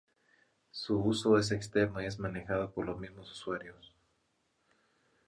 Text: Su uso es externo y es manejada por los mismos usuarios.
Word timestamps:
Su 0.71 0.99
uso 1.03 1.37
es 1.37 1.51
externo 1.51 2.01
y 2.01 2.07
es 2.07 2.17
manejada 2.17 2.71
por 2.71 2.87
los 2.87 2.97
mismos 2.99 3.31
usuarios. 3.31 3.93